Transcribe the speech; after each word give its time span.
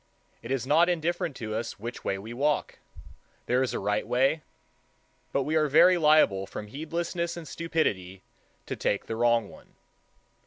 It 0.41 0.49
is 0.49 0.65
not 0.65 0.89
indifferent 0.89 1.35
to 1.35 1.53
us 1.53 1.77
which 1.79 2.03
way 2.03 2.17
we 2.17 2.33
walk. 2.33 2.79
There 3.45 3.61
is 3.61 3.71
a 3.71 3.77
right 3.77 4.07
way; 4.07 4.41
but 5.31 5.43
we 5.43 5.55
are 5.55 5.67
very 5.67 5.95
liable 5.99 6.47
from 6.47 6.65
heedlessness 6.65 7.37
and 7.37 7.47
stupidity 7.47 8.23
to 8.65 8.75
take 8.75 9.05
the 9.05 9.15
wrong 9.15 9.47
one. 9.47 9.75